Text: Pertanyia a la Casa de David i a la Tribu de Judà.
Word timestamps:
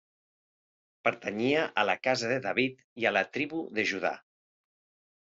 Pertanyia 1.07 1.65
a 1.81 1.83
la 1.89 1.95
Casa 2.07 2.31
de 2.31 2.37
David 2.45 2.81
i 3.03 3.07
a 3.09 3.11
la 3.19 3.23
Tribu 3.35 3.61
de 3.77 3.85
Judà. 3.91 4.13